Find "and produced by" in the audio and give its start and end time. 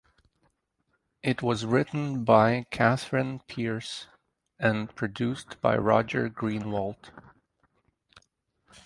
4.57-5.77